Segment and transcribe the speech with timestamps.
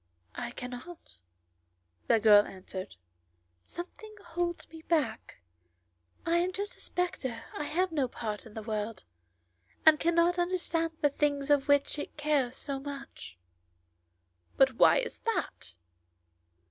[0.33, 1.19] "I cannot,"
[2.07, 2.95] the girl answered;
[3.63, 5.41] "something holds me back.
[6.25, 9.03] I am just a spectator and have no part in the world,
[9.85, 13.37] and cannot understand the things for which it cares so much."
[14.57, 15.75] "But why is that?"